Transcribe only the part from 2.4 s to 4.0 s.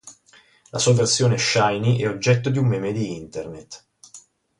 di un meme di Internet.